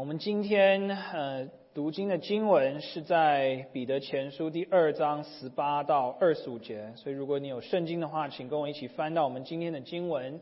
[0.00, 10.40] 我们今天呃读经的经文是在彼得前书第二章十八到二十五节，所以如果你有圣经的话，请跟我一起翻到我们今天的经文，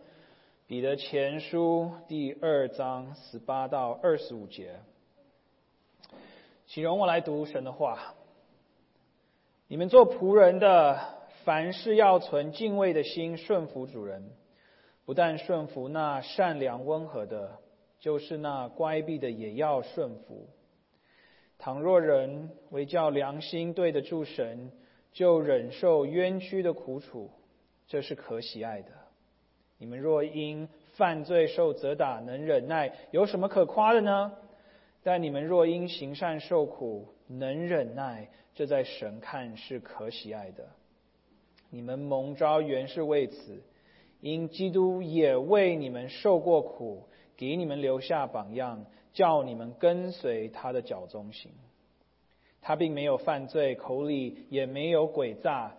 [0.68, 4.76] 彼得前书第二章十八到二十五节。
[6.68, 8.14] 请容我来读神的话。
[9.66, 11.00] 你们做仆人的，
[11.44, 14.22] 凡事要存敬畏的心，顺服主人，
[15.04, 17.58] 不但顺服那善良温和的。
[18.00, 20.48] 就是那乖僻的也要顺服。
[21.58, 24.70] 倘若人为叫良心对得住神，
[25.12, 27.30] 就忍受冤屈的苦楚，
[27.88, 28.90] 这是可喜爱的。
[29.78, 34.32] 你们若因犯罪受责打，能忍耐，有什么可夸的呢？
[35.02, 40.68] 但你们若因行善受苦，能忍耐，这在神看是可喜爱的。
[41.70, 43.62] 你们蒙召原是为此，
[44.20, 47.08] 因基督也为你们受过苦。
[47.38, 48.84] 给你们留下榜样，
[49.14, 51.52] 叫你们跟随他的脚中行。
[52.60, 55.72] 他并没有犯罪，口里也没有诡诈。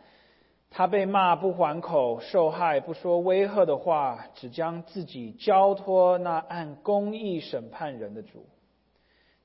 [0.72, 8.46] 他被骂不还口，受害不说威吓的话，只将自己交托那按公义审判人的主。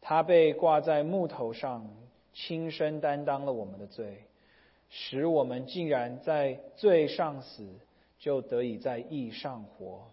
[0.01, 1.91] 他被挂在木头上，
[2.33, 4.19] 亲身担当了我们的罪，
[4.89, 7.67] 使我们竟然在罪上死，
[8.19, 10.11] 就得以在义上活。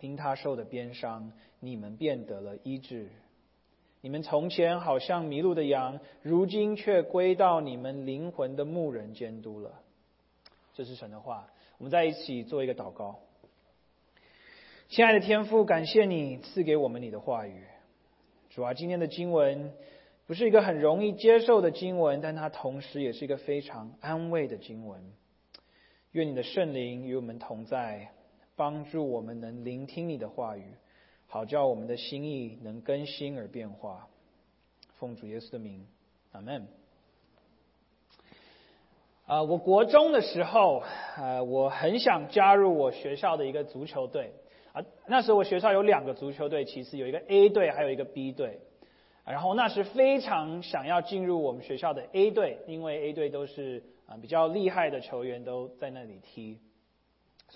[0.00, 3.08] 因他受的鞭伤，你们便得了医治。
[4.02, 9.72] 你们从前好像迷路的羊，如今却归到你们灵魂的牧人监督了。
[10.74, 11.48] 这是神的话。
[11.78, 13.18] 我们在一起做一个祷告。
[14.88, 17.64] 亲爱的天父，感谢你赐给我们你的话语。
[18.50, 19.72] 主啊，今天的经文
[20.26, 25.02] 不是一个很容易接受的经文，但它同时也是一个非常安慰的经文。
[26.12, 28.12] 愿你的圣灵与我们同在。
[28.56, 30.64] 帮助我们能聆听你的话语，
[31.26, 34.08] 好叫我们的心意能更新而变化。
[34.98, 35.86] 奉主耶稣的名，
[36.32, 36.66] 阿门。
[39.26, 40.82] 啊，我国中的时候，
[41.18, 44.32] 呃，我很想加入我学校的一个足球队。
[44.72, 48.60] 啊，那时候我学校有两个足球队，其实有一个 A 队，还有一个 B 队。
[49.24, 56.60] 然后那时非常想要进入我们学校的 A 队，因为 A 队都是啊比较厉害的球员都在那里踢。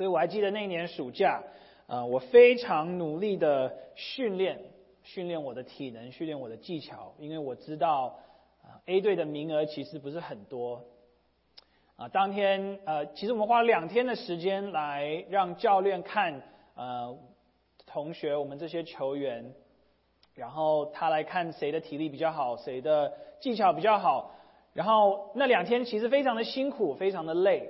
[0.00, 1.42] 所以我还记得那一年暑假，
[1.86, 4.58] 呃，我非常努力的训练，
[5.02, 8.18] 训练我的体能，训练我的技巧，因为我知道，
[8.62, 10.82] 啊，A 队的名额其实不是很多，
[11.96, 16.40] 啊，当天，呃，其实我们花两天的时间来让教练看，
[16.76, 17.14] 呃，
[17.84, 19.52] 同学，我们这些球员，
[20.34, 24.32] 然后他来看谁的体力比较好，谁的技巧比较好，
[24.72, 27.68] 然后那两天其实非常的辛苦，非常的累。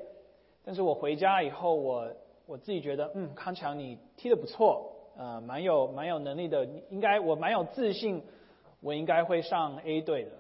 [0.65, 2.13] 但是我回家以后，我
[2.47, 8.23] 我自己觉得，嗯，康强你踢得不错，呃，蛮有蛮有能力的，应该我蛮有自信，
[8.81, 10.31] 我应该会上 A 队的。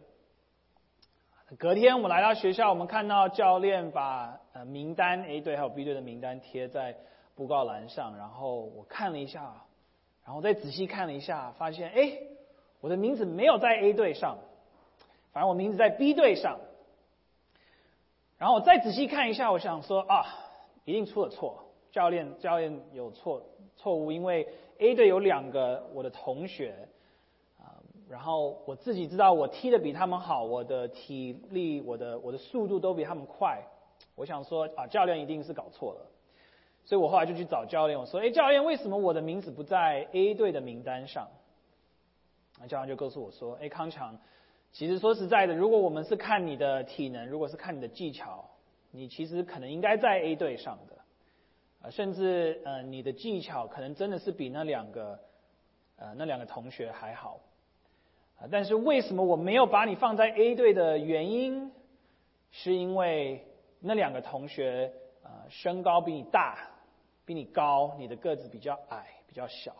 [1.58, 6.97] 隔天我们来到学校，我们看到教练把呃名单 A 队还有 B 队的名单贴在
[7.34, 9.64] 布告栏上，然后我看了一下，
[10.25, 12.12] 然后再仔细看了一下，发现哎，
[12.81, 14.38] 我的名字没有在 A 队上，
[15.32, 16.60] 反正我名字在 B 队上。
[18.41, 20.25] 然后我再仔细看一下，我想说啊，
[20.87, 21.62] 一定出了错，
[21.93, 23.43] 教练教练有错
[23.77, 26.89] 错误，因为 A 队有两个我的同学
[27.59, 27.77] 啊，
[28.09, 33.62] 然后我自己知道我踢的比他们好，我的体力、我的我的速度都比他们快，
[34.15, 36.06] 我想说啊，教练一定是搞错了，
[36.87, 41.29] 所以我后来就去找教练，我说，哎，教练，为什么我的名字不在 A 队的名单上？
[42.59, 44.19] 那教练就告诉我说，哎，康强。
[44.72, 48.48] 其实说实在的，如果我们是看你的体能，如果是看你的技巧，
[48.92, 50.97] 你其实可能应该在 A 队上的，
[51.82, 55.19] 啊，甚至呃你的技巧可能真的是比那两个
[55.97, 57.41] 呃那两个同学还好，
[58.38, 61.72] 啊，但是为什么我没有把你放在 A 队的原因，
[62.52, 63.44] 是因为
[63.81, 64.92] 那两个同学
[65.25, 66.70] 呃身高比你大，
[67.25, 69.75] 比你高，你的个子比较矮，比较小。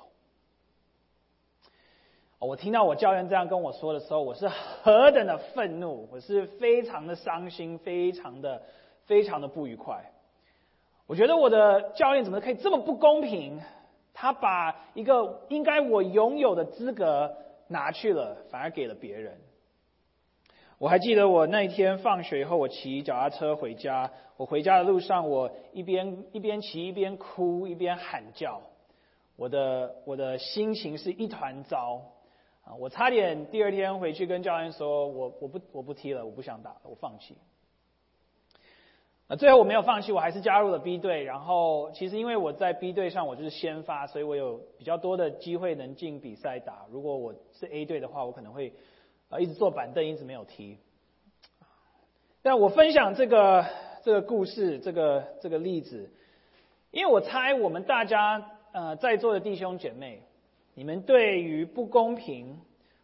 [2.41, 8.63] 我听到我教练这样跟我说的时候，我是何等的愤怒，我是非常的伤心，非常的
[9.05, 10.11] 非常的不愉快。
[11.07, 13.61] 我觉得我的教练怎么可以这么不公平？
[14.15, 17.37] 他把一个应该我拥有的资格
[17.69, 19.37] 拿去了，反而给了别人。
[20.79, 28.63] 我还记得我那一天放学以后，我骑脚踏车回家，我回家的路上，我一边一边骑一边哭一边喊叫，
[29.37, 32.01] 我的我的心情是一团糟。
[32.79, 37.37] 我差点第二天回去跟教练说，我我不我不踢了，我不想打了，我放弃。
[39.29, 41.23] 啊，最后我没有放弃，我还是加入了 B 队。
[41.23, 46.87] 然后其实因为我在 B 队上我就是先发，所以我有比较多的机会能进比赛打。
[46.91, 48.73] 如果我是 A 队的话，我可能会
[49.29, 50.79] 啊一直坐板凳，一直没有踢。
[52.43, 53.67] 但我分享这个
[54.03, 56.11] 这个故事，这个这个例子，
[56.91, 60.23] 因为我猜我们大家呃在座的弟兄姐妹，
[60.81, 62.59] 你们对于不公平、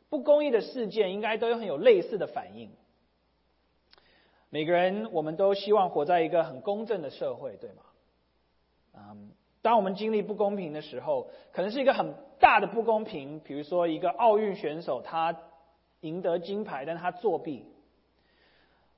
[0.08, 2.70] 不公义的事件，应该都有很有类似的反应。
[4.49, 7.82] 每个人，我们都希望活在一个很公正的社会，对吗？
[8.94, 9.31] 嗯，
[9.61, 15.38] 当我们经历不公平的时候，可能是一个很大的不公平，比如说一个奥运选手他
[16.00, 17.67] 赢得金牌，但他作弊，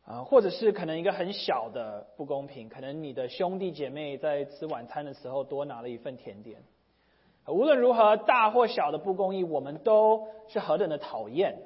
[0.04, 6.62] 啊，或者是可能一个很小的不公平，可能你的兄弟姐妹在吃晚餐的时候多拿了一份甜点。
[7.50, 11.58] 无论如何，大或小的不公义，我们都是何等的讨厌。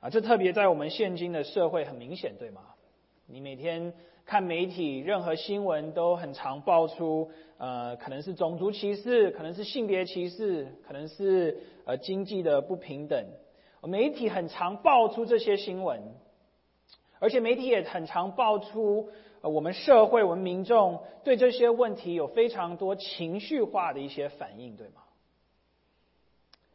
[0.00, 2.62] 啊，这特别在我们现今的社会很明显，对吗？
[3.26, 3.92] 你每天
[4.24, 13.26] 看媒体，任何新闻都很常爆出，呃，可能是种族歧视，可能是性别歧视，可能是呃经济的不平等。
[13.82, 16.00] 媒体很常爆出这些新闻，
[17.18, 19.10] 而且媒体也很常爆出，
[19.48, 25.02] 我们社会、我们民众对这些问题有非常多情绪化的一些反应，对吗？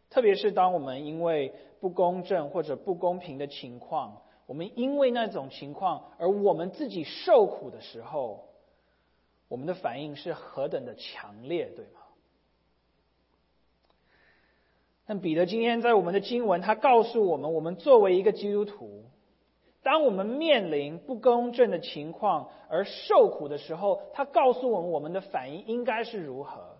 [0.10, 8.48] 特别是当我们因为不公正或者不公平的情况，我们因为那种情况而我们自己受苦的时候，
[9.48, 12.02] 我们的反应是何等的强烈，对吗？
[15.06, 19.04] 但彼得今天在我们的经文，他告诉我们，我们作为一个基督徒，
[19.84, 26.78] 当我们面临不公正的情况而受苦的时候，他告诉我们，我们的反应应该是如何，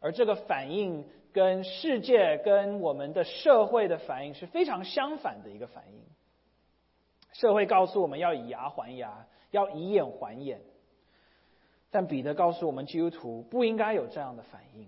[0.00, 1.06] 而这个反应。
[1.34, 6.02] 跟世界、跟我们的社会的反应是非常相反的一个反应。
[7.32, 10.60] 社会告诉我们要以牙还牙，要以眼还眼，
[11.90, 14.86] 但彼得告诉我们，基督徒不应该有这样的反应。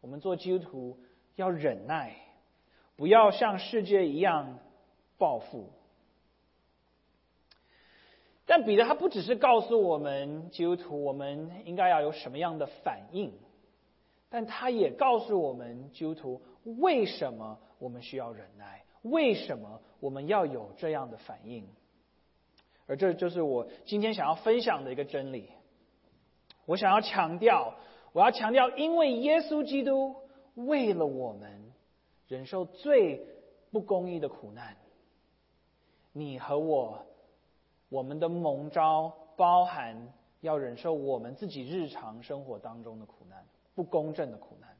[0.00, 0.98] 我们做基督徒
[1.36, 2.16] 要忍耐，
[2.96, 4.58] 不要像世界一样
[5.16, 5.70] 报复。
[8.46, 13.32] 但彼得他不只是告诉我们基督徒，我们应该要有什么样的反应。
[14.28, 21.68] 但他也告诉我们基督徒为什么我们需要忍耐，为什么我们要有这样的反应，
[22.86, 25.50] 而这就是我今天想要分享的一个真理。
[26.66, 27.74] 我想要强调，
[28.12, 30.16] 我要强调，因为耶稣基督
[30.54, 31.72] 为了我们
[32.26, 33.24] 忍受最
[33.70, 34.76] 不公义的苦难，
[36.12, 37.06] 你和我，
[37.88, 43.44] 我们的蒙召包含要忍受我们自己日常生活当中的苦难。
[43.76, 44.70] 不公正的苦难，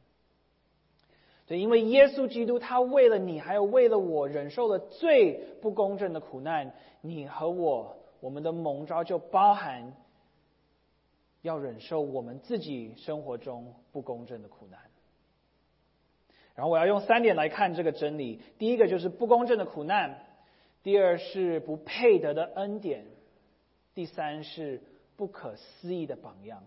[1.48, 6.72] 对，因为耶稣基督他为了你，还有为了我，忍受了最不公正的苦难。
[7.00, 9.96] 你和我，我们的蒙召就包含
[11.42, 14.78] 要忍受我们自己生活中不公正的苦难。
[16.54, 20.10] 然后我要用三点来看这个真理：第一个就是不公正的苦难；
[20.84, 23.04] 第二是不配得的恩典；
[23.94, 24.82] 第三是
[25.16, 26.62] 不可思议的榜样。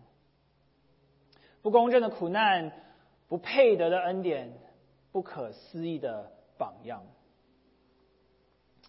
[1.61, 2.71] 不公正的苦难，
[3.27, 4.51] 不配得的恩典，
[5.11, 7.05] 不可思议的榜样。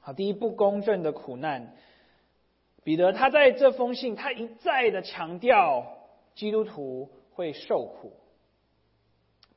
[0.00, 1.76] 好，第一，不公正的苦难。
[2.82, 5.98] 彼得他在这封信，他一再的强调
[6.34, 8.14] 基督徒会受苦。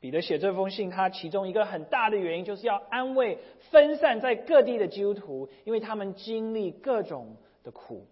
[0.01, 3.37] 彼得写这封信，他其中一个很大的原因，就是要安慰
[3.69, 8.07] 分散在各地的基督徒，因为他们经历各种的苦。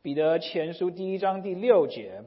[0.00, 2.22] 彼得前书第一章第六节。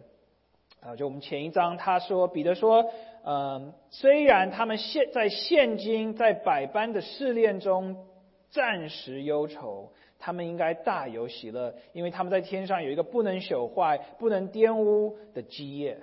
[0.81, 2.85] 啊，就我们前一章他说，彼得说，
[3.23, 8.05] 嗯，虽然他们现在现今在百般的试炼中
[8.51, 15.97] 暂时忧愁，他们应该大有喜乐，因为他们在天上有一个不能朽坏、不能玷污的基业。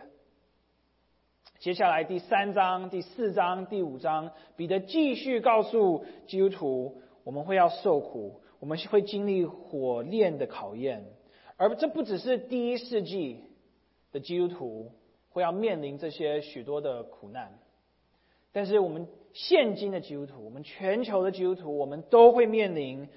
[1.63, 11.07] 接下来第三章、第四章、第五章，彼得继续告诉基督徒，我们会要受苦，我们会经历火炼的考验，
[11.57, 13.45] 而这不只是第一世纪。
[14.11, 14.91] 的基督徒
[15.31, 17.57] 会要面临这些许多的苦难，
[18.51, 23.09] 但是我们现今的基督徒，我们全球的基督徒，我们都会面临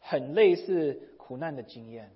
[0.00, 2.10] 很类似苦难的经验。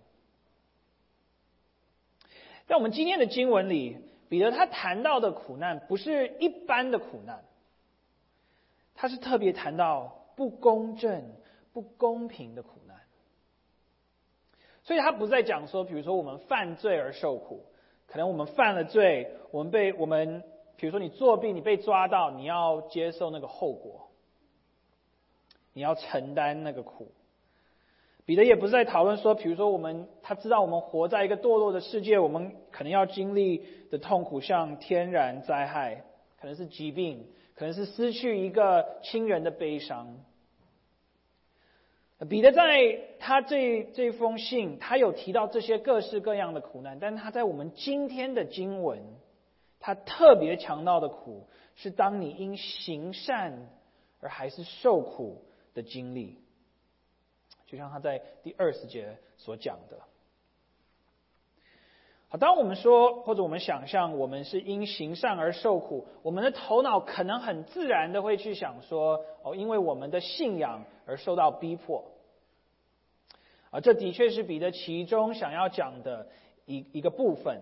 [2.66, 3.98] 在我们今天的经文里，
[4.34, 7.44] 彼得他谈到的苦难不是一般的苦难，
[8.92, 11.36] 他是特别谈到不公正、
[11.72, 12.96] 不公平的苦难，
[14.82, 17.64] 所以他不再讲说，比如说我们犯罪而受苦。
[18.08, 20.42] 可能我们犯了罪，我们被我们，
[20.74, 24.10] 比如说你作弊，你被抓到，你要接受那个后果，
[25.74, 27.12] 你要承担那个苦。
[28.26, 36.04] 彼得也不是在讨论说，比如说我们他知道我们活在一个堕落的世界，我们可能要经历的痛苦，像天然灾害，
[36.40, 40.16] 可能是疾病，可能是失去一个亲人的悲伤。
[42.30, 49.02] 彼得在他这这封信，他有提到这些各式各样的苦难，但是他在我们今天的经文，
[49.80, 53.68] 他特别强调的苦，是当你因行善
[54.20, 56.38] 而还是受苦的经历。
[57.74, 59.98] 就像他在第二十节所讲的，
[62.28, 72.04] 好，当我们说或者我们想象我们是因行善而受苦，我们的头脑可能很自然的会去想说，哦，因为我们的信仰而受到逼迫，
[73.70, 76.28] 啊，这的确是彼得其中想要讲的
[76.66, 77.60] 一一个部分。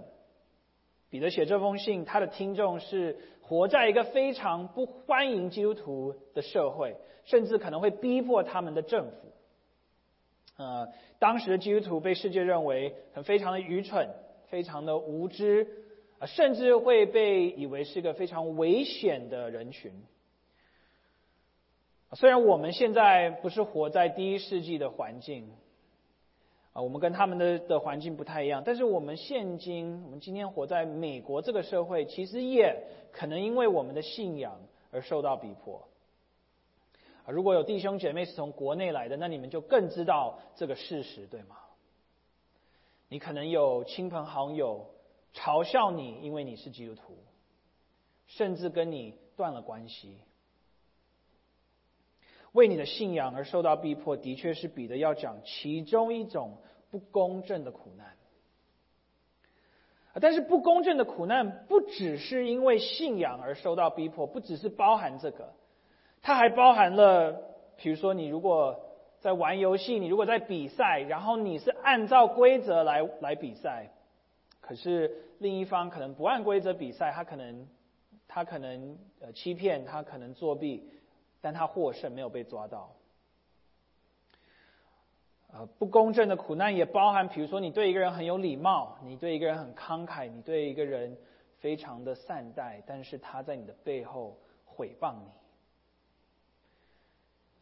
[1.09, 9.32] 彼得写这封信，他的听众是活在一个非常不欢迎基督徒的社会，甚至可能会逼迫他们的政府。
[10.57, 14.09] 呃，当时的基督徒被世界认为很非常的愚蠢，
[14.49, 15.67] 非常的无知，
[16.19, 19.93] 啊，甚至会被以为是一个非常危险的人群。
[22.15, 25.51] 虽然我们现在不是活在第一世纪的环境，
[26.75, 35.89] 啊，我们跟他们的的环境不太一样，但是我们现今，我们今天活在美国这个社会，其实也可能因为我们的信仰而受到逼迫。
[37.29, 41.57] 如果有弟兄姐妹是从国内来的，那你们就更知道这个事实，对吗？
[43.09, 44.91] 你可能有亲朋好友
[45.35, 47.17] 嘲笑你，因为你是基督徒，
[48.27, 50.19] 甚至跟你断了关系，
[52.53, 56.59] 为你的信仰而受到逼迫，的确是彼得要讲其中一种
[56.91, 58.17] 不公正的苦难。
[60.21, 65.55] 但是不公正的苦难不只是因为信仰而受到逼迫，不只是包含这个。
[66.23, 67.33] 它还包含了，
[67.77, 68.81] 比如说，你如果
[69.21, 73.91] 在玩游戏，你如果在比赛，然后你是按照规则来来比赛，
[74.61, 77.69] 可是另一方可能不按规则比赛，他可能
[78.29, 80.89] 他可能呃欺骗，他可能作弊，
[81.41, 82.93] 但他获胜没有被抓到。
[85.53, 91.19] 呃，不公正的苦难也包含，比如说你对一个人很有礼貌，你对一个人很慷慨，你对一个人
[91.59, 95.27] 非常的善待，但是他在你的背后毁谤你。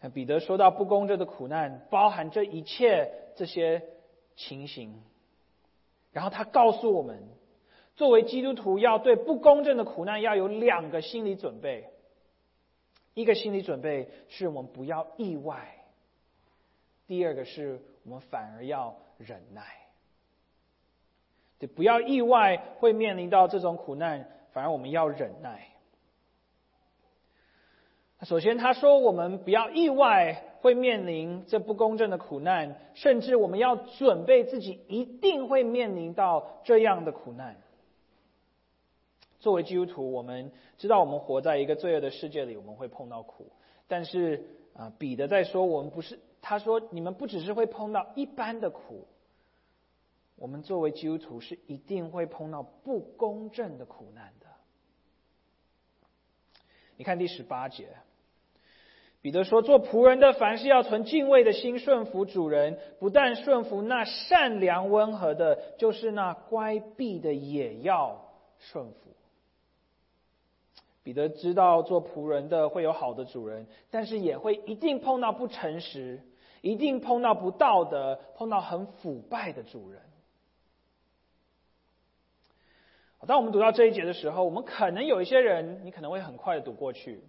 [0.09, 3.83] 彼得说到不公正的苦难，包含这一切这些
[4.35, 5.03] 情形。
[6.13, 7.23] 然后他告诉我们，
[7.97, 11.91] 作为基督徒要对不公正的苦难要有两个心理准备。
[13.13, 15.57] 一个心理准备是我们不要意外；
[17.07, 19.63] 第二个是我们反而要忍耐。
[21.59, 25.67] 对，不要意外会面临到这种苦难，反而我们要忍耐。
[28.25, 37.57] 首先，他说我们不要意外会面临这不公正的苦难，甚至我们要准备自己一定会面临到这样的苦难。
[39.39, 43.51] 作为基督徒，我们知道我们活在一个罪恶的世界里，我们会碰到苦。
[43.89, 49.09] 但是啊，彼得在说我们不是，他说你们不只是会碰到一般的苦，
[50.37, 54.47] 我们作为基督徒是一定会碰到不公正的苦难的。
[56.99, 57.89] 你看第十八节。
[59.23, 68.95] 彼得说：“做仆人的，凡是要存敬畏的心，顺服主人；不但顺服那善良温和的，就是那乖僻的，也要顺服。”
[71.03, 76.23] 彼得知道做仆人的会有好的主人，但是也会一定碰到不诚实，
[76.63, 80.01] 一定碰到不道德，碰到很腐败的主人。
[83.27, 87.23] 当我们读到这一节的时候，我们可能有一些人，你可能会很快的读过去。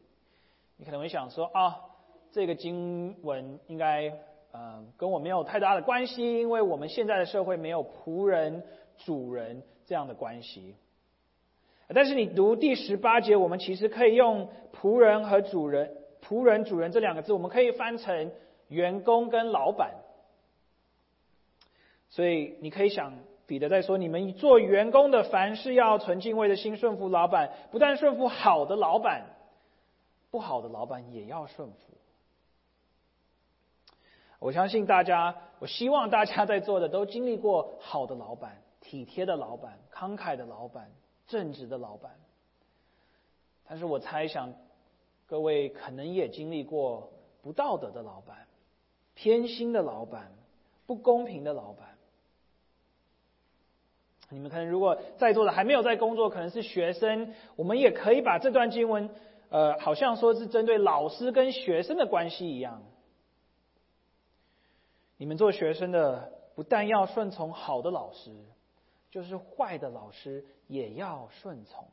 [0.81, 1.77] 你可能会想说啊，
[2.31, 4.11] 这个经文应该
[4.51, 8.63] 嗯跟我没有太大的关系，因为我们现在的社会没有仆人、
[8.97, 10.75] 主人这样的关系。
[11.93, 15.95] 但是你读第十八节，我们其实可以用仆人和主人、
[16.27, 18.31] 仆人、主人这两个字，我们可以翻成
[18.67, 19.91] 员工跟老板。
[22.09, 23.13] 所以你可以想，
[23.45, 29.25] 彼得在说，你们做员工的，凡事要存敬畏的心，顺服老板，不但顺服好的老板。
[30.31, 31.75] 不好的老板也要顺服。
[34.39, 40.89] 我相信大家，我希望大家在座的都经历过好的老板、体贴的老板、慷慨的老板、
[41.27, 42.11] 正直的老板。
[43.67, 44.53] 但是我猜想，
[45.27, 47.11] 各位可能也经历过
[47.43, 48.47] 不道德的老板、
[49.13, 50.31] 偏心的老板、
[50.87, 51.89] 不公平的老板。
[54.29, 59.09] 你们可能如果在座的还没有在工作，可能是学生，我们也可以把这段经文。
[59.51, 62.83] 呃，好像说是针对老师跟学生的关系一样。
[65.17, 68.31] 你们做学生的不但要顺从好的老师，
[69.09, 71.85] 就是坏的老师也要顺从。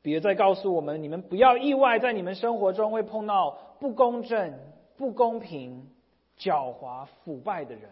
[0.00, 4.56] 彼得在告诉我们：你们不要意外，在你们生活中会碰到不公正、
[4.96, 5.90] 不公平、
[6.38, 7.90] 狡猾、腐败的人。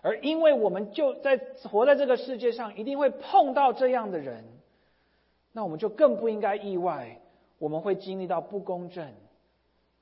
[0.00, 4.44] 而因为我们就在活在这个世界上，一定会碰到这样的人，
[5.56, 7.20] 那我们就更不应该意外，
[7.58, 9.14] 我们会经历到不公正、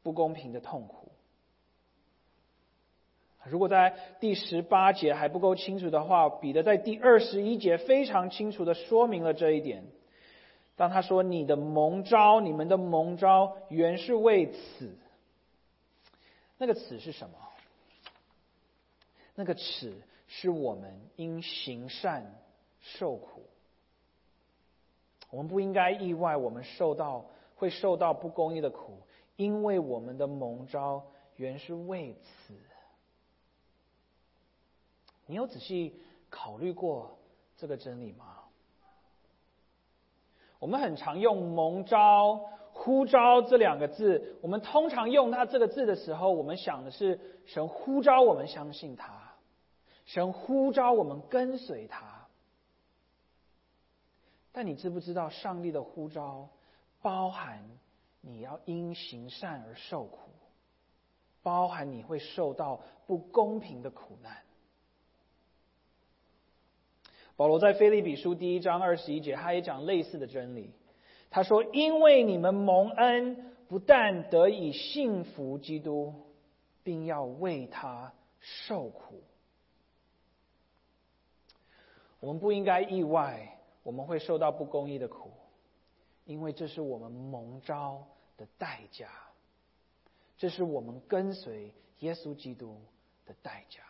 [0.03, 1.13] 不公平的痛苦。
[3.45, 9.85] 如果在第十八节还不够清楚的话，彼得在第二十一节非常清楚的说明了这一点。
[10.75, 14.97] 当他说：“你的蒙招，你们的蒙招，原是为此。”
[16.57, 17.37] 那个“此”是什么？
[19.35, 19.93] 那个“此”
[20.29, 22.35] 是我们因行善
[22.81, 23.45] 受苦。
[25.33, 27.25] 我们不应该意外，我们受到
[27.57, 28.99] 会受到不公义的苦，
[29.37, 31.03] 因为我们的蒙召
[31.37, 32.55] 原是为此。
[35.25, 35.99] 你有仔细
[36.29, 37.17] 考虑过
[37.57, 38.27] 这个真理吗？
[40.59, 42.39] 我们很常用“蒙召
[42.75, 44.37] ”“呼召”这两个字。
[44.43, 49.33] 我们通常用它这个字的时候，我们想的是神呼召我们相信他，
[50.05, 52.12] 神呼召我们跟随他。
[54.53, 56.49] 但你知不知道，上帝的呼召
[57.01, 57.65] 包含
[58.21, 60.19] 你要因行善而受苦，
[61.43, 64.43] 包含你会受到不公平的苦难。
[67.35, 70.75] 保罗在菲利比书第一章二十一节，他也讲类似的真理。
[71.31, 76.13] 他说：“因为你们蒙恩，不但得以信服基督，
[76.83, 79.25] 并要为他受苦。
[82.21, 85.31] 我们不应该意外，我们会受到不公义的苦，
[86.25, 89.09] 因为这是我们蒙召的代价，
[90.37, 92.81] 这是我们跟随耶稣基督
[93.27, 93.83] 的代价。”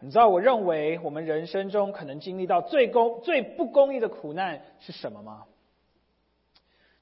[0.00, 5.44] 你知道，我认为我们人生中可能经历到最公、最不公义的苦难是什么吗？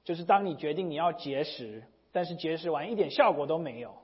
[0.02, 3.94] 就是当你决定你要节食，但是节食完一点效果都没有。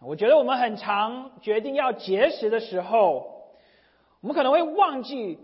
[0.00, 3.35] 我觉得我们很常决定要节食的时候，
[4.26, 5.38] 我们可能会忘记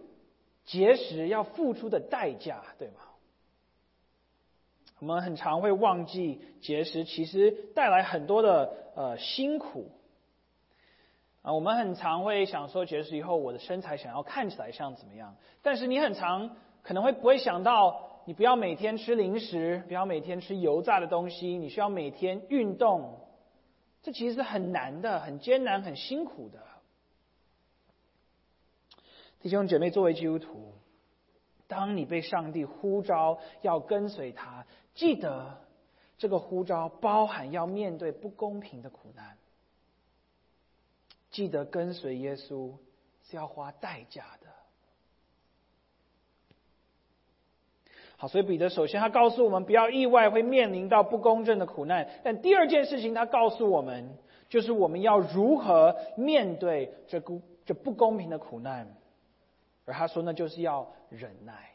[0.64, 2.94] 节食要付出的代价，对吗？
[4.98, 9.92] 我们很常会忘记节食其实带来很多的呃辛苦。
[11.42, 15.36] 啊，我们很常会想说，节食以后我的身材想要看起来像怎么样？
[15.62, 23.20] 但是你很常可能会不会想到，你不要每天吃零食，不要每天吃油炸的东西，你需要每天运动。
[24.02, 26.58] 这其实是很难的，很艰难，很辛苦的。
[29.42, 30.72] 弟兄姐妹，作为基督徒，
[31.66, 35.58] 当你被上帝呼召要跟随他，记得
[36.16, 39.36] 这个呼召包含要面对不公平的苦难。
[41.32, 42.72] 记得跟随耶稣
[43.24, 44.46] 是要花代价的。
[48.16, 54.16] 好，所以彼得首先他告诉我们不要意外会面临到不公正的苦难，但第二件事情他告诉我们，
[54.48, 58.94] 就是我们要如何面对这不这不公平的苦难，
[59.84, 61.70] 而他说呢，就是要忍耐。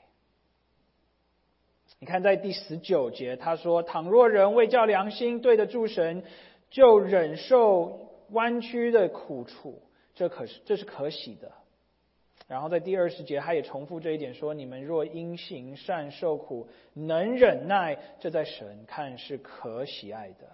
[2.00, 6.24] 你看在第十九节他说，倘若人为叫良心对得住神，
[6.70, 8.06] 就忍受。
[8.32, 9.82] 弯曲的苦楚，
[10.14, 11.50] 这可是这是可喜的。
[12.46, 20.50] 然后在第二十节，他也重复这一点，说：“你们若因行善受苦，能忍耐，这在神看是可喜爱的。”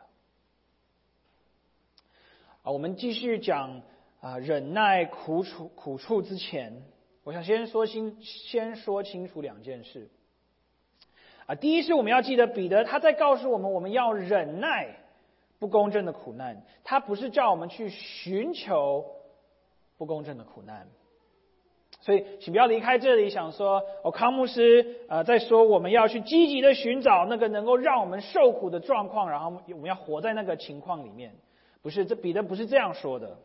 [2.62, 3.82] 啊，我们继续讲
[4.22, 6.84] 啊，忍耐苦楚苦处之前，
[7.24, 10.10] 我想先说清先说清楚两件事。
[11.46, 15.00] 啊，第一是我们要记得彼得他在告诉我们，我们要忍耐。
[15.60, 19.06] 不公正的苦难，他不是叫我们去寻求
[19.98, 20.90] 不公正的苦难，
[22.02, 31.34] 所以请不要离开这里，想说哦，康牧师呃在说我们要去积极的寻找那个能够让我们受苦的状况，然后我们要活在那个情况里面，
[31.82, 33.38] 不是这彼得不是这样说的，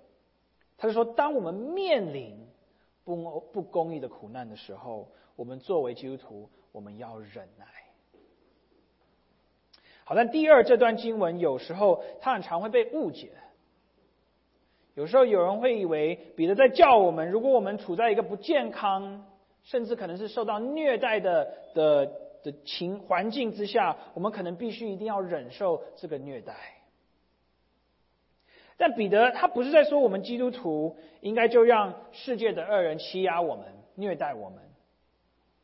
[0.76, 2.47] 他是说当我们面临
[3.16, 7.64] 不不公义的苦难的时候，我们作为基督徒，我们要忍耐。
[10.04, 13.30] 好，但第二这段经文有时候它很常会被误解。
[14.94, 19.24] 有时候有人会以为彼得在叫我们，如果我们处在一个不健康，
[19.62, 22.06] 甚至可能是受到虐待的的
[22.42, 26.54] 的情环境之下，我们可能必须一定要忍受这个虐待。
[28.78, 34.62] 但彼得他不是在说我们基督徒应该就让世界的恶人欺压我们、虐待我们。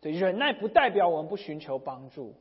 [0.03, 2.35] 对，忍耐不代表我们不寻求帮助。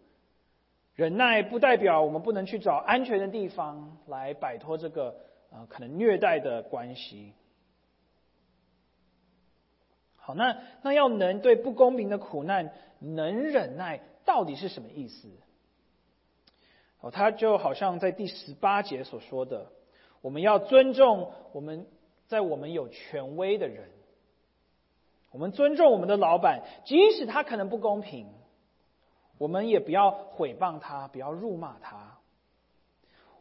[0.95, 5.15] 忍耐不代表我们不能去找安全的地方来摆脱这个
[5.51, 7.33] 呃可能虐待的关系。
[10.15, 15.29] 好，那那要能对不公平的苦难能忍耐，到底是什么意思？
[16.99, 19.67] 哦，他就好像在第十八节所说的，
[20.23, 21.85] 我们要尊重我们
[22.27, 23.89] 在我们有权威的人，
[25.31, 28.27] 我们尊重我们的老板，即使他可能不公平，
[29.37, 32.17] 我们也不要毁谤他，不要辱骂他。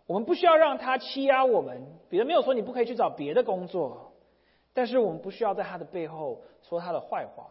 [0.07, 1.87] 我们不需要让他欺压我们。
[2.11, 4.13] 彼得没有说你不可以去找别的工作，
[4.75, 7.47] 但是我们不需要在他的背后说他的坏话。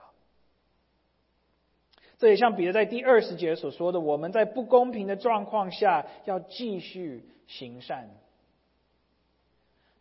[2.20, 8.10] 这也像彼得在第二十节所说的，我们在不公平的状况下要继续行善。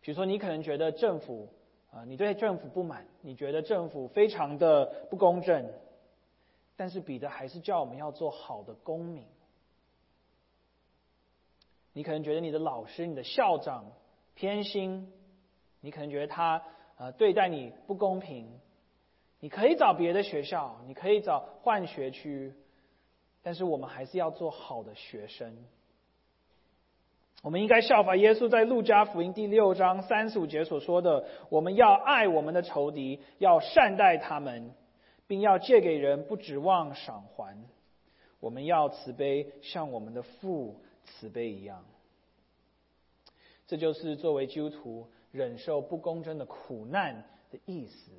[0.01, 1.47] 比如说，你可能觉得政府
[1.91, 5.71] 啊，你对政府不满，你觉得政府非常的不公正，
[6.75, 9.25] 但是彼得还是叫我们要做好的公民。
[11.93, 13.91] 你可能觉得你的老师、你的校长
[14.33, 15.11] 偏心，
[15.81, 16.63] 你可能觉得他
[16.97, 18.59] 呃对待你不公平。
[19.39, 22.53] 你可以找别的学校，你可以找换学区，
[23.41, 25.57] 但是我们还是要做好的学生。
[27.41, 34.71] 我们应该效法耶稣在路加福音第六章三十五节所说的：“我们要爱我们的仇敌，要善待他们，
[35.25, 37.57] 并要借给人，不指望赏还。
[38.39, 41.83] 我们要慈悲，像我们的父慈悲一样。”
[43.65, 48.11] 这就是作为基督徒忍受不公正的苦难的意思。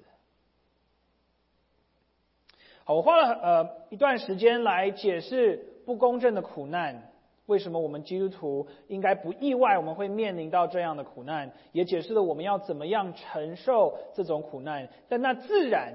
[2.83, 7.12] 好，我花了呃一段时间来解释不公正的苦难，
[7.47, 14.89] 为什么我们基督徒应该不意外我们会面临到这样的苦难，也解释了我们要怎么样承受这种苦难。
[15.09, 15.95] 但那自然，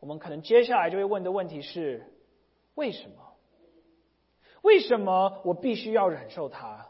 [0.00, 2.04] 我们可能接下来就会问的问题是：
[2.74, 3.16] 为什么？
[4.62, 6.88] 为什么我必须要忍受它？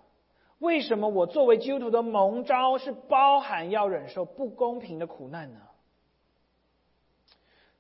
[0.59, 5.61] 为什么我作为基督徒的蒙召是包含要忍受不公平的苦难呢？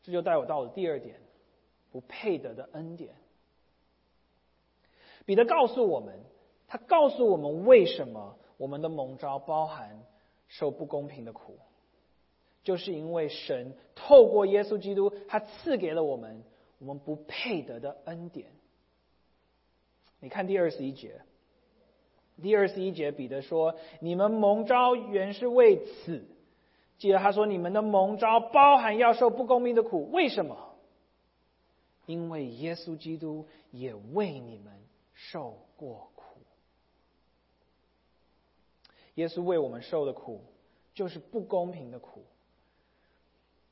[0.02, 1.16] 这就带我到了第二点。
[1.92, 3.14] 不配得的恩典。
[5.26, 6.14] 彼得告诉我们，
[6.66, 10.00] 他告诉我们为什么我们的蒙召包含
[10.48, 11.58] 受不公平的苦，
[12.62, 16.42] 就是因为神透过耶稣基督，他赐给了我们
[16.78, 18.46] 我们不配得的恩典。
[20.20, 21.20] 你看第二十一节，
[22.40, 26.24] 第二十一节，彼得说：“你们蒙召原是为此。”
[26.98, 30.56] 记得他说：“你们的蒙召包含要受不公平的苦，为什么？”
[32.06, 34.72] 因为耶稣基督也为你们
[35.16, 36.40] 受过苦，
[39.14, 40.44] 耶稣为我们受的苦
[40.94, 42.24] 就是不公平的苦。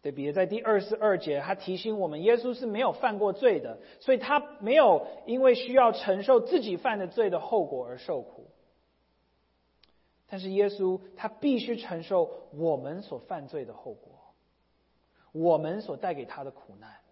[0.01, 8.49] 对，比如在第二十二节，他提醒我们，耶稣是没有犯过罪的，所以他没有因为需要承受自己犯的罪的后果而受苦。
[10.27, 14.35] 但是耶稣他必须承受我们所犯罪的后果，
[15.33, 17.04] 我们所带给他的苦难。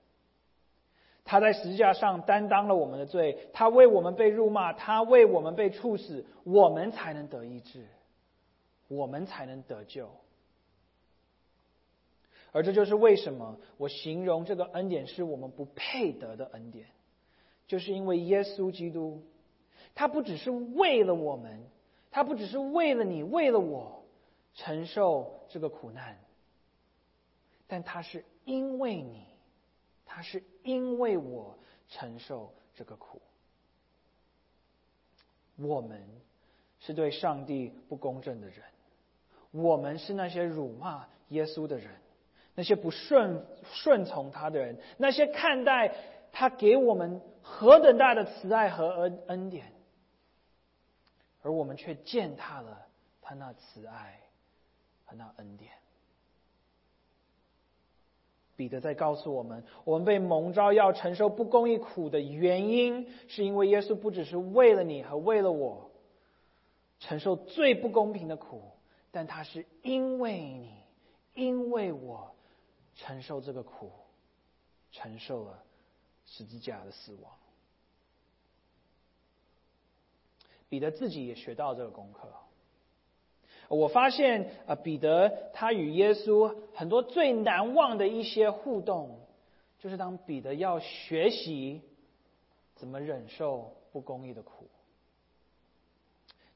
[1.25, 7.87] 他在十字架上担当了我们的罪，他为我们被辱骂，他为我们被处死，我们才能得医治，
[8.89, 10.11] 我们才能得救。
[12.51, 16.87] 而这就是为什么我形容这个恩典是我们不配得的恩典，
[17.67, 19.23] 就是因为耶稣基督，
[19.95, 21.65] 他不只是为了我们，
[22.11, 24.05] 他不只是为了你，为了我
[24.55, 26.19] 承受这个苦难，
[27.69, 29.32] 但他是因为你。
[30.15, 31.57] 他是因为我
[31.89, 33.23] 承受这个苦，
[35.57, 36.07] 我们
[36.81, 38.63] 是对上帝不公正的人，
[39.53, 41.91] 我们是那些辱骂耶稣的人，
[42.55, 45.95] 那些不顺顺从他的人，那些看待
[46.31, 49.73] 他给我们何等大的慈爱和恩恩典，
[51.41, 52.87] 而我们却践踏了
[53.23, 54.21] 他那慈爱
[55.07, 55.73] 和那恩典。
[58.55, 65.91] 彼得在告诉我们，我们被蒙召要承受不公义苦的原因，是因为耶稣不只是为了你和为了我
[67.01, 68.63] 承受最不公平的苦，
[69.11, 70.71] 但他是因为你，
[71.35, 72.35] 因为我
[72.95, 73.91] 承受这个苦，
[74.93, 75.65] 承受了
[76.27, 77.33] 十字架的死亡。
[80.69, 82.29] 彼得自己也学到这个功课。
[83.77, 89.19] 我发现啊，彼得他与耶稣很多最难忘的一些互动，
[89.79, 91.81] 就是当彼得要学习
[92.75, 94.69] 怎么忍受不公义的苦。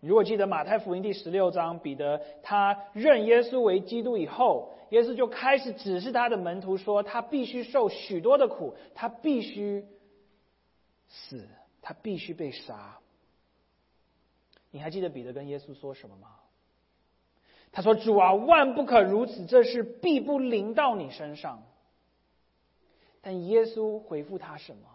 [0.00, 9.86] 你如果记得马太福音第十六章，彼得他认耶稣为基督以后，耶稣就开始指示他的门徒说，他必须受许多的苦，他必须
[11.08, 11.48] 死，
[11.80, 12.98] 他必须被杀。
[14.70, 16.28] 你还记得彼得跟耶稣说什么吗？
[17.72, 21.62] 他说：“主啊，万不可如此，这事必不临到你身上。”
[23.20, 24.88] 但耶稣回复他什么？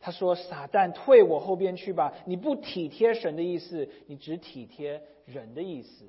[0.00, 2.14] 他说：“撒旦，退我后边去吧！
[2.26, 6.04] 你不体贴神的意思，你只体贴人的意思。”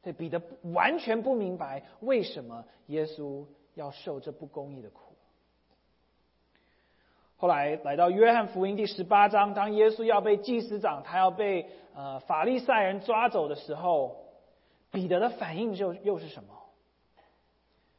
[0.00, 0.40] 对彼得
[0.72, 3.44] 完全不明白为什么耶稣
[3.74, 5.07] 要受这不公义的苦。
[7.40, 14.16] 后来来到约翰福音第十八章，当耶稣要被祭司长，他要被呃法利赛人抓走的时候，
[14.90, 16.48] 彼得的反应就又是什么？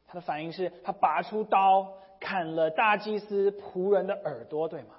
[0.06, 4.95] 他的反应是他拔出刀砍了大祭司仆人的耳朵，对吗？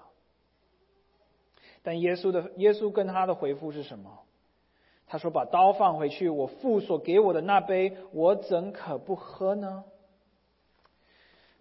[1.82, 4.20] 但耶稣的耶稣跟他的回复是什么？
[5.06, 9.84] 他说：“把刀放回去，我父所给我的那杯，我怎可不喝呢？”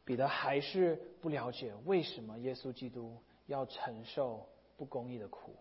[0.09, 4.43] 彼得还是不了解为什么耶稣基督要承受
[4.75, 5.51] 不公义的苦。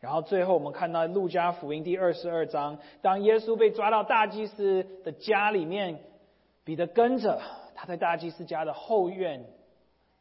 [0.00, 6.00] 然后最后我们看到路加福音第二十二章，当耶稣被抓到大祭司的家里面，
[6.64, 7.40] 彼得跟着
[7.76, 9.44] 他在大祭司家的后院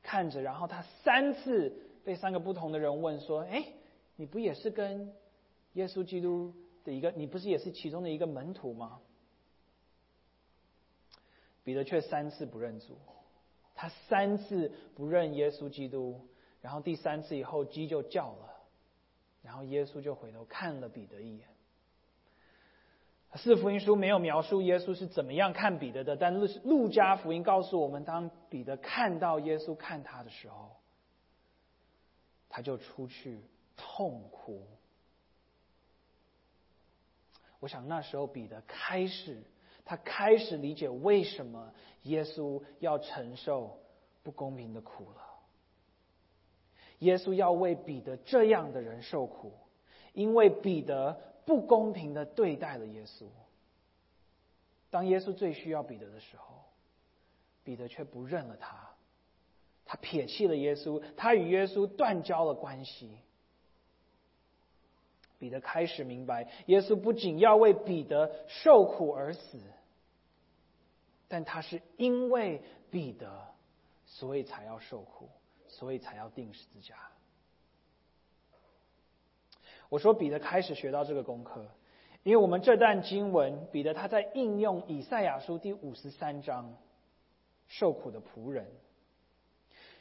[0.03, 3.65] 看着，然后他三次被三个不同的人问说：“哎，
[4.15, 5.11] 你不也是跟？”
[5.73, 6.53] 耶稣基督
[6.83, 8.99] 的一个，你不是也是其中的一个门徒吗？
[11.63, 12.97] 彼得却三次不认主，
[13.75, 16.27] 他三次不认耶稣基督，
[16.61, 18.49] 然后第三次以后鸡就叫了，
[19.41, 21.47] 然后耶稣就回头看了彼得一眼。
[23.35, 30.75] 四福音书没有描述耶稣是怎么样看彼得的，但路路加福音告诉我们，当彼得看到耶稣看他的时候，
[32.49, 33.39] 他就出去
[33.77, 34.65] 痛哭。
[37.59, 39.43] 我想那时候彼得开始，
[39.89, 41.73] 他开始理解为什么
[42.03, 43.79] 耶稣要承受
[44.21, 45.21] 不公平的苦了。
[46.99, 49.51] 耶稣要为彼得这样的人受苦，
[50.13, 53.25] 因为彼得不公平的对待了耶稣。
[54.91, 56.53] 当耶稣最需要彼得的时候，
[57.63, 58.91] 彼得却不认了他，
[59.85, 63.17] 他撇弃了耶稣，他与耶稣断交了关系。
[65.39, 69.57] 彼得开始明白，耶稣不仅要为彼得受苦而死，
[71.29, 72.61] 但他是因为
[72.91, 73.29] 彼得，
[74.05, 75.29] 所以才要受苦，
[75.69, 76.95] 所以才要钉十字架。
[79.87, 81.65] 我说彼得开始学到这个功课，
[82.23, 86.75] 因为我们这段经文，彼得他在应用以赛亚书第五十三章
[87.67, 88.67] 受苦的仆人，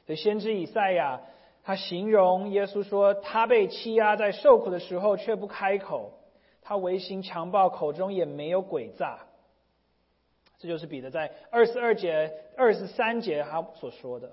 [0.07, 1.21] 的先知以赛亚。
[1.65, 6.13] 他形容耶稣说：“他被欺压，在受苦的时候却不开口；
[6.63, 9.27] 他违心强暴，口中也没有诡诈。”
[10.59, 14.33] 这就是彼得在二十二节、二十三节他所说的。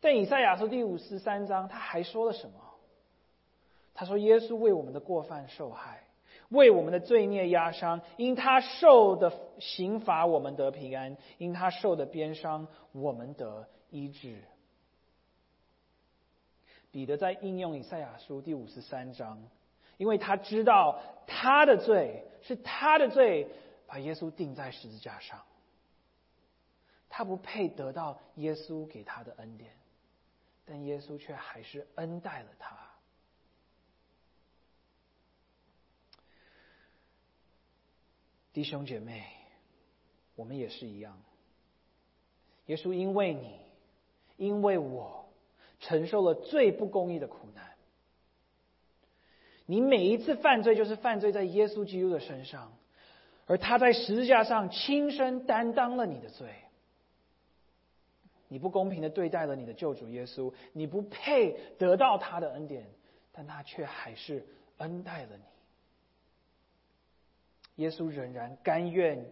[0.00, 2.60] 但以赛亚书第五十三章他还说了什么？
[3.94, 6.04] 他说：“耶稣为我们的过犯受害，
[6.50, 8.00] 为我们的罪孽压伤。
[8.16, 14.36] 因他受的刑罚，我们得平安；因他受的鞭伤，我们得医治。”
[16.92, 19.42] 彼得在应用以赛亚书第五十三章，
[19.96, 23.48] 因为他知道他的罪是他的罪，
[23.88, 25.42] 把耶稣钉在十字架上。
[27.08, 29.72] 他不配得到耶稣给他的恩典，
[30.64, 32.78] 但耶稣却还是恩待了他。
[38.52, 39.26] 弟兄姐妹，
[40.36, 41.20] 我们也是一样。
[42.66, 43.58] 耶稣因为你，
[44.36, 45.26] 因为我。
[45.80, 47.76] 承受了最不公义的苦难，
[49.64, 52.76] 你每一次犯罪就是犯罪在耶稣基督的身上，
[53.48, 56.48] 而他在十字架上亲身担当了你的罪。
[58.46, 62.86] 你不公平的对待了你的救主耶稣，你不配得到他的恩典，
[63.32, 65.42] 但他却还是恩待了你。
[67.82, 69.26] 耶稣仍然甘愿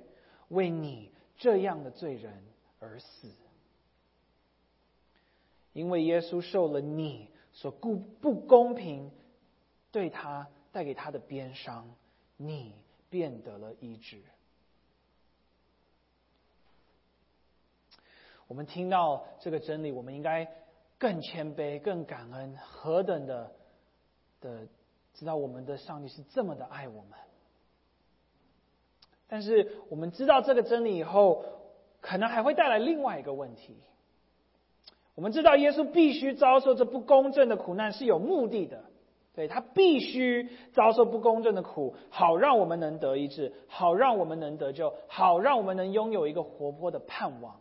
[0.48, 2.44] 为你这样的罪人
[2.78, 3.30] 而死。
[5.72, 9.10] 因为耶稣受了你所不不公平
[9.92, 11.86] 对他带给他的鞭伤，
[12.36, 12.74] 你
[13.16, 14.18] 变得了医治。
[18.46, 20.46] 我们听到这个真理，我们应该
[20.98, 23.50] 更谦卑、更感恩，何等的
[24.42, 24.68] 的
[25.14, 27.18] 知道我们的上帝是这么的爱我们。
[29.26, 31.42] 但是我们知道这个真理以后，
[32.02, 33.78] 可能还会带来另外一个问题。
[35.14, 38.84] 我们知道耶稣必须遭受这不公正的苦难是有目的的，
[39.36, 47.60] 对他必须遭受不公正的苦，好让我们能得医治，好让我们能得救，好让我们能拥有一个活泼的盼望。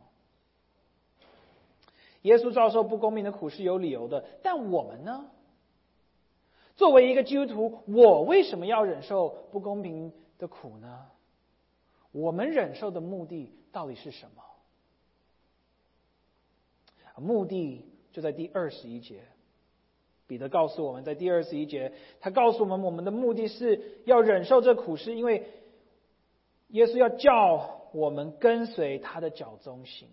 [2.22, 5.30] 耶稣遭受不公平的苦是有理由的，但我们呢？
[6.78, 11.08] 作为一个基督徒，我为什么要忍受不公平的苦呢？
[12.14, 14.42] 我们忍受的目的到底是什么？
[17.22, 19.22] 目的就在第二十一节。
[20.28, 25.48] 彼得告诉我们在第二十一节，他告诉我们，我们的目的是要忍受这苦，是因为
[26.70, 30.08] 耶稣要叫我们跟随他的脚中行。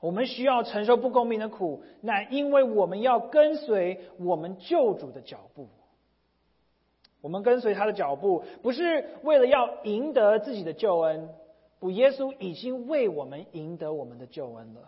[0.00, 5.68] 我们需要承受不公平的苦，那因为我们要跟随我们救主的脚步。
[7.20, 11.28] 我们跟随他的脚步，不是为了要赢得自己的救恩，
[11.78, 14.80] 不，耶稣已经为我们赢得我们的救恩了。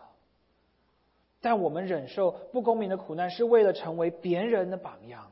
[1.45, 5.31] 但我们忍受不公平的苦难，是为了成为别人的榜样。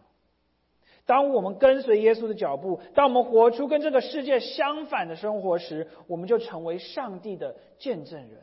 [1.07, 8.43] 当我们跟随耶稣的脚步，当我们活出跟这个世界相反的生活时，我们就成为上帝的见证人。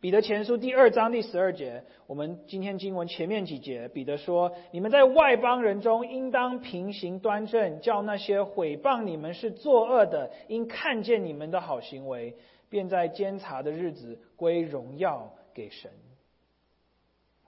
[0.00, 12.36] 彼得前书第二章第十二节，我们今天经文前面几节，彼得说：“你们在外邦人中，应当平行端正，叫那些毁谤你们是作恶的，因看见你们的好行为。”
[12.74, 15.92] 便在监察的日子归荣耀给神。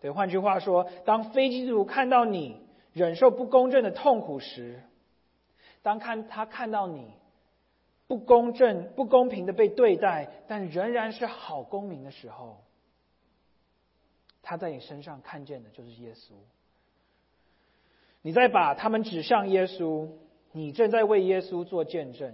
[0.00, 4.80] 对，换句话说，当非基督徒看到你忍受不公正的痛苦时，
[5.82, 7.12] 当看他看到你
[8.06, 12.62] 不公正、不公平的被对待，但仍然是好公民的时候，
[14.42, 16.34] 他在你身上看见的就是耶稣。
[18.22, 20.08] 你在把他们指向耶稣，
[20.52, 22.32] 你正在为耶稣做见证。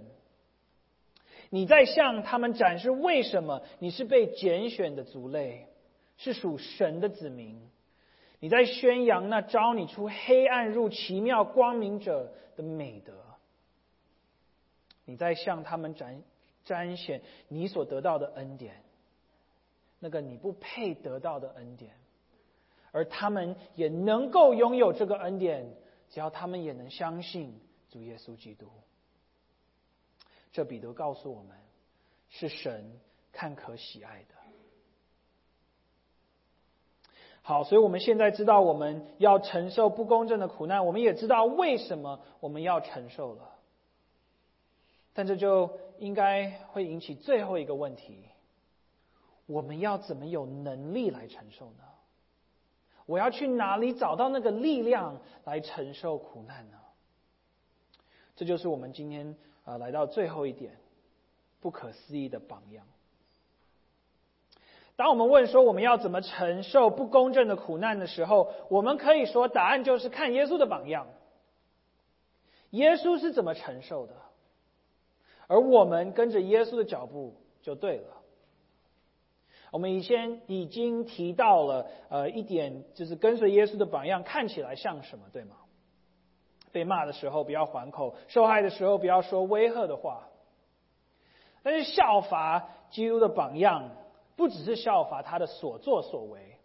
[1.53, 5.67] 你在向他们展示为什么你是被拣选的族类，
[6.17, 7.61] 是属神的子民。
[8.39, 13.13] 你在宣扬那招你出黑暗入奇妙光明者的美德。
[15.05, 16.23] 你在向他们展
[16.65, 18.81] 彰显你所得到的恩典，
[19.99, 21.93] 那个你不配得到的恩典，
[22.91, 25.71] 而他们也能够拥有这个恩典，
[26.09, 27.53] 只要他们也能相信
[27.91, 28.65] 主耶稣基督。
[30.53, 31.57] 这彼得告诉我们，
[32.29, 32.99] 是神
[33.31, 34.35] 看可喜爱的。
[37.41, 43.49] 好，所以我们现在知道我们要承受不公正的苦难，我们也知道为什么我们要承受了。
[45.13, 48.23] 但这就应该会引起最后一个问题：
[49.47, 51.83] 我们要怎么有能力来承受呢？
[53.07, 56.77] 我要去哪里找到那个力量来承受苦难呢？
[58.35, 59.35] 这就是我们今天。
[59.65, 60.77] 啊，来到最后一点，
[61.61, 62.85] 不可思议的榜样。
[64.95, 71.07] 当我们问说我们要怎么承受不公正的苦难的时候，我们可以说答案就是看耶稣的榜样。
[72.69, 74.13] 耶稣是怎么承受的，
[75.47, 78.07] 而我们跟着耶稣的脚步就对了。
[79.71, 85.55] 我们以前已经提到了，呃，一点就是跟随耶稣的榜样看起来像什么，对吗？
[86.73, 90.27] 被骂的时候不要还口，受害的时候不要说威吓的话。
[91.61, 93.91] 但是效法基督的榜样，
[94.35, 96.57] 不只是效法他的所作所为。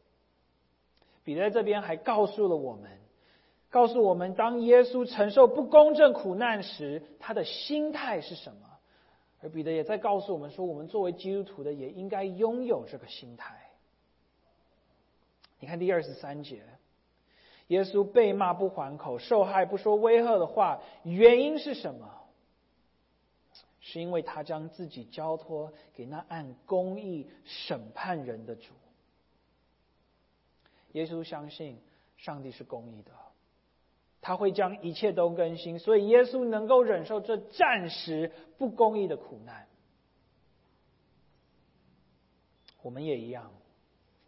[1.23, 2.91] 彼得这边还告诉了我们，
[3.69, 8.67] 告诉我们，当耶稣承受不公正苦难时，他的心态是什么？
[9.43, 13.55] 而彼得也在告诉我们说，我们作为基督徒的，也应该拥有这个心态。
[15.61, 16.63] 你看第二十三节。
[17.69, 22.11] 耶稣被骂不还口，受害不说威吓的话，原因是什么？
[23.81, 28.75] 是因为他将自己交托给那按公义审判人的主。
[30.93, 31.79] 耶稣相信
[32.17, 33.13] 上帝是公义的，
[34.21, 39.67] 他会将一切都更新，所以耶稣能够忍受这暂时不公义的苦难。
[42.83, 43.51] 我们也一样。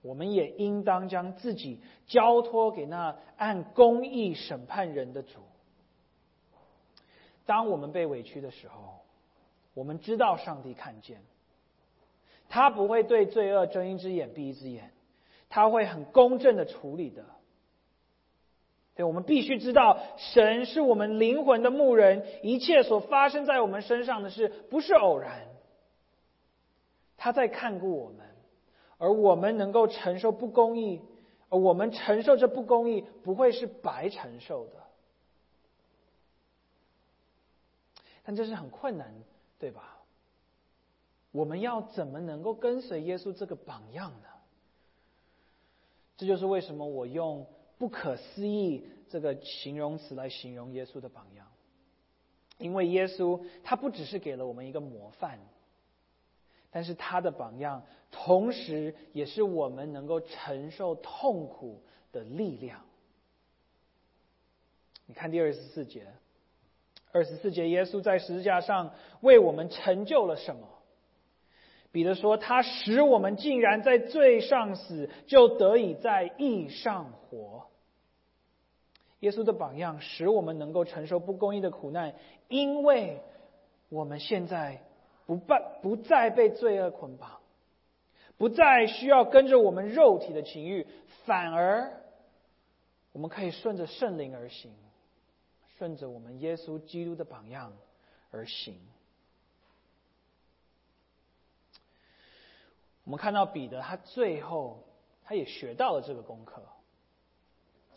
[0.02, 5.40] 我们也应当将自己交托给那按公义审判人的主。
[7.44, 9.00] 当我们被委屈的时候，
[9.74, 11.20] 我们知道上帝看见，
[12.48, 14.92] 他不会对罪恶睁一只眼闭一只眼，
[15.48, 17.24] 他会很公正的处理的。
[18.94, 25.48] 对，我们必须知道，神是我们灵魂的牧人，一切所发生在我们身上的事不是偶然，
[27.16, 28.29] 他在看顾我们。
[29.00, 31.00] 而我们能够承受不公义，
[31.48, 34.72] 而我们承受这不公义不会是白承受的。
[38.22, 39.12] 但这是很困难，
[39.58, 39.96] 对吧？
[41.32, 44.28] 我们要怎么能够跟随耶稣这个榜样呢？
[46.18, 47.46] 这就是为什么我用
[47.78, 51.46] 不可思议这个形容词来形容耶稣的榜样，
[52.58, 55.40] 因为耶稣他不只是给了我们一个模范。
[56.70, 62.80] 但是他的榜样，同时也是我们能够承受痛苦的力量。
[65.06, 66.06] 你看第二十四节，
[67.12, 70.68] 二十四节，耶稣在十字架上为我们成就了什么？
[71.92, 77.66] 彼得说：“他使我们竟然在罪上死，就得以在义上活。”
[79.18, 82.14] 耶稣的榜样使我们能够承受不公义的苦难，
[82.46, 83.20] 因为
[83.88, 84.80] 我们现在
[85.30, 87.38] 不被不再被罪恶捆绑，
[88.36, 90.88] 不再需要跟着我们肉体的情欲，
[91.24, 92.02] 反而
[93.12, 94.74] 我们可以顺着圣灵而行，
[95.78, 97.72] 顺着我们耶稣基督的榜样
[98.32, 98.76] 而行。
[103.04, 104.82] 我们看到彼得，他最后
[105.22, 106.60] 他也学到了这个功课。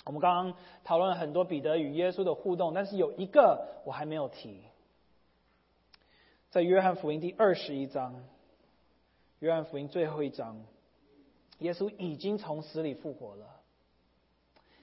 [0.05, 4.63] 我们刚刚讨论了很多彼得与耶稣的互动，但是有一个我还没有提，
[6.54, 8.14] 在约翰福音第二十一章，
[9.39, 10.64] 约翰福音最后一章，
[11.58, 13.47] 耶稣已经从死里复活了。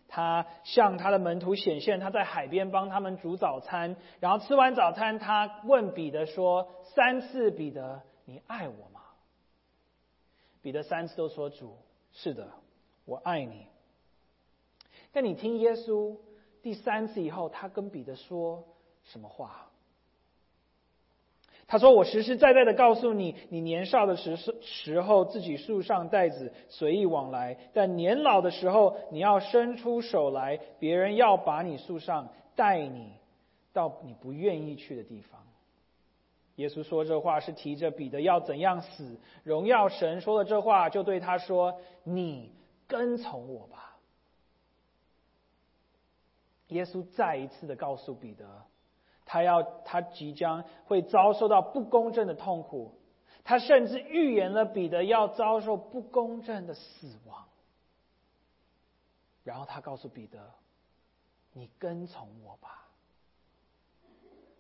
[0.09, 9.03] 他向他的门徒显现，他在海边帮他们煮早餐，然后吃完早餐，他问彼得说：“三次，彼得，你爱我吗？”
[10.63, 11.77] 彼得三次都说：“主，
[12.11, 12.51] 是的，
[13.05, 13.69] 我爱你。”
[15.15, 16.19] 但你听耶稣
[16.63, 18.65] 第三次以后，他跟彼得说
[19.05, 19.70] 什么话？
[21.71, 33.13] 他说：“我实实在在的告诉你，你年少的时时候自己束上带子随意往来；但年老的时候，你要伸出手来，别人要把你束上，带你
[33.73, 35.41] 到你不愿意去的地方。”
[36.57, 42.51] 耶稣说这话是提着彼得要怎样死，荣耀神说了这话，就对他说：“你
[42.89, 43.97] 跟从我吧。”
[46.67, 48.45] 耶稣再一次的告诉彼得，
[49.33, 52.99] 他要他即将会遭受到不公正的痛苦，
[53.45, 57.47] 他甚至预言了彼得要遭受不公正的死亡。
[59.45, 60.51] 然后他告诉彼得
[61.55, 62.89] ：“你跟从我吧。”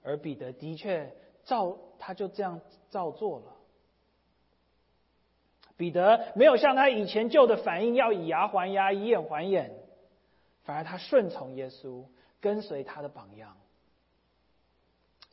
[0.04, 2.60] 而彼得的确照他就这样
[2.90, 3.56] 照做了。
[5.76, 9.72] 彼得没有像他以前旧的反应，要以牙还牙，以眼还眼。
[10.62, 12.04] 反而他顺从耶稣，
[12.40, 13.56] 跟随他的榜样。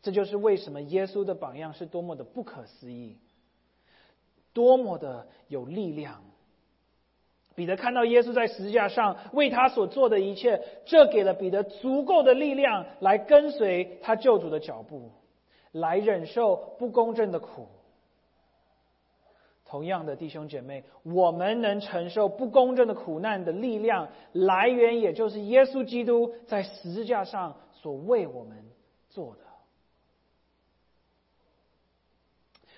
[0.07, 3.17] 这就是为什么耶稣的榜样是多么的不可思议，
[4.53, 6.23] 多么的有力量。
[7.55, 15.11] 彼得看到耶稣在十字架上为他所做的一切，这给了彼得足够的力量来跟随他救主的脚步，
[15.73, 17.67] 来忍受不公正的苦。
[19.65, 28.63] 同样的弟兄姐妹，我们能承受不公正的苦难的力量来源，也就是耶稣基督在十字架上所为我们
[29.09, 29.41] 做的。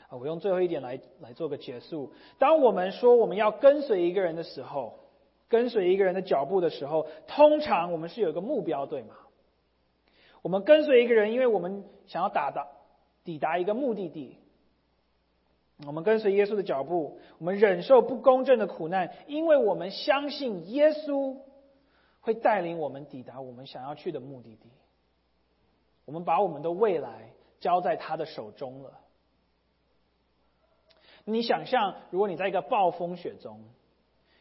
[0.10, 2.12] 啊，我用最后一点来来做个结束。
[2.38, 5.00] 当我们说我们要跟随一个人的时候，
[5.48, 9.16] 跟随一个人的脚步的时候，通常我们是有一个目标，对吗？
[10.42, 12.68] 我们跟随一个人，因为我们想要达到
[13.24, 14.38] 抵达一个目的地。
[15.86, 21.38] 我们跟随耶稣的脚步，我们忍受不公正的苦难，因为我们相信耶稣
[22.20, 24.70] 会带领我们抵达我们想要去的目的地。
[26.06, 29.00] 我们把我们的未来交在他的手中了。
[31.30, 33.62] 你想象，如果你在一个暴风雪中，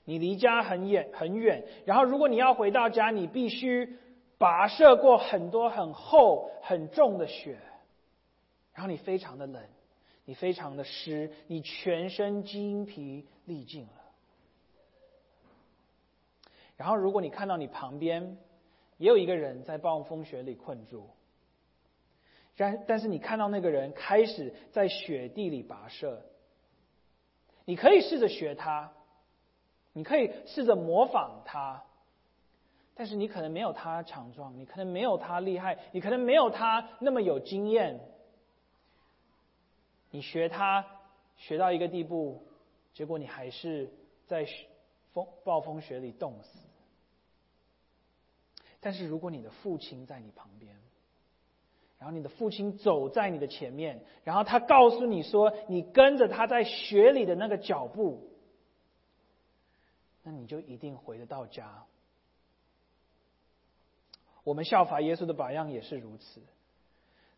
[0.04, 3.98] 你离家很远很远，然后如果你要回到家，你必须
[4.38, 7.58] 跋涉过很多很厚很重的雪，
[8.74, 9.62] 然后你非常的冷。
[10.24, 13.92] 你非常的湿，你全身精疲力尽了。
[16.76, 18.36] 然后，如果你看到你旁边
[18.98, 21.08] 也有一个人在暴风雪里困住，
[22.58, 26.22] 但但是你看到那个人开始在雪地里跋涉，
[27.68, 28.90] 你可以试着学他，
[29.92, 31.84] 你可以试着模仿他，
[32.94, 38.00] 但是你可能没有他强壮，你可能没有他厉害，你可能没有他那么有经验。
[40.10, 40.82] 你学他
[41.36, 42.42] 学到一个地步，
[42.94, 43.92] 结果你还是
[44.26, 44.48] 在
[45.12, 46.60] 风暴风雪里冻死。
[48.80, 50.74] 但是如果你的父亲在你旁边，
[51.98, 58.30] 然后你的父亲走在你的前面，然后他告诉你说你跟着他在雪里的那个脚步，
[60.22, 61.84] 那你就一定回得到家。
[64.44, 66.40] 我们效法耶稣的榜样也是如此。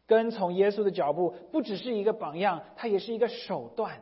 [0.06, 4.00] 跟从耶稣的脚步，不只是一个榜样，它也是一个手段。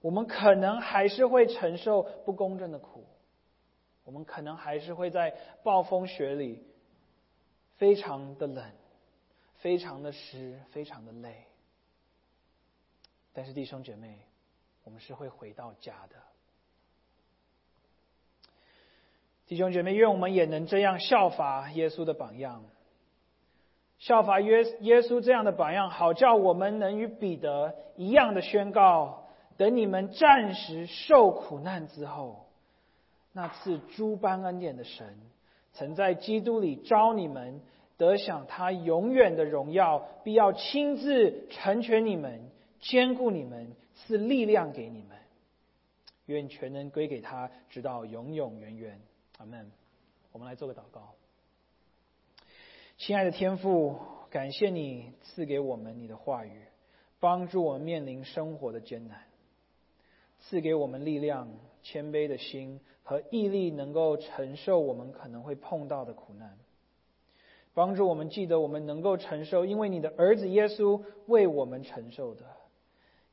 [0.00, 3.06] 我们可能还是会承受不公正的苦，
[4.04, 6.62] 我们可能还是会在暴风雪里
[7.76, 8.64] 非常的冷、
[9.60, 11.44] 非常的湿、非常的累。
[13.32, 14.18] 但是弟兄姐妹，
[14.84, 16.16] 我们是会回到家的。
[19.46, 22.64] 弟兄姐妹，愿我们也能这样效法耶稣的榜样，
[23.98, 32.46] 效法约耶稣这样的榜样，好叫我们能与彼得一样的宣告：等你们暂时受苦难之后，
[33.32, 35.16] 那赐诸般恩典的神，
[35.74, 37.60] 曾在基督里招你们
[37.96, 45.16] 得享他永远的荣耀，必要亲自成全你们，兼顾你们，赐力量给你们。
[46.26, 49.00] 愿全能归给他，直到永永远远。
[49.38, 49.70] 阿门。
[50.32, 51.14] 我们来做个祷告。
[52.98, 53.96] 亲爱的天父，
[54.28, 56.62] 感谢你赐给我们你的话语，
[57.20, 59.22] 帮助我们面临生活的艰难，
[60.40, 61.48] 赐给我们力量、
[61.82, 66.58] 谦卑的心和毅力，能够承受我们可能会碰到的苦难。
[67.76, 72.46] 帮助我们记得，我们能够承受，因为你的儿子耶稣为我们承受的，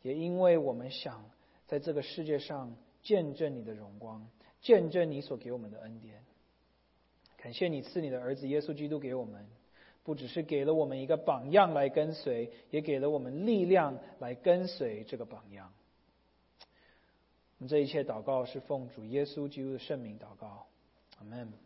[0.02, 1.24] 也因为我们想
[1.66, 4.28] 在这个世界上见证你的荣光。
[4.62, 6.22] 见证你所给我们的恩典，
[7.38, 9.48] 感谢你赐你的儿子耶稣基督给我们，
[10.04, 15.72] 不只是给了我们一个榜样来跟随，也给了我们力量来跟随这个榜样。
[17.60, 20.68] 我们这一切祷告是奉主耶稣基督的圣名祷告，
[21.20, 21.63] 阿门。